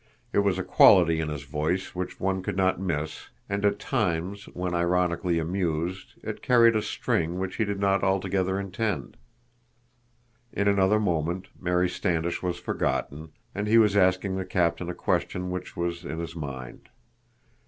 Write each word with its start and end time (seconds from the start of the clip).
It 0.33 0.39
was 0.39 0.57
a 0.57 0.63
quality 0.63 1.19
in 1.19 1.29
his 1.29 1.43
voice 1.43 1.93
which 1.93 2.19
one 2.19 2.41
could 2.41 2.57
not 2.57 2.79
miss, 2.79 3.29
and 3.47 3.63
at 3.63 3.77
times, 3.77 4.45
when 4.45 4.73
ironically 4.73 5.37
amused, 5.37 6.15
it 6.23 6.41
carried 6.41 6.75
a 6.75 6.81
sting 6.81 7.37
which 7.37 7.57
he 7.57 7.65
did 7.65 7.79
not 7.79 8.03
altogether 8.03 8.59
intend. 8.59 9.15
In 10.53 10.67
another 10.67 10.99
moment 10.99 11.49
Mary 11.59 11.87
Standish 11.87 12.41
was 12.41 12.57
forgotten, 12.57 13.31
and 13.53 13.67
he 13.67 13.77
was 13.77 13.95
asking 13.95 14.37
the 14.37 14.43
captain 14.43 14.89
a 14.89 14.95
question 14.95 15.51
which 15.51 15.77
was 15.77 16.03
in 16.03 16.17
his 16.17 16.35
mind. 16.35 16.89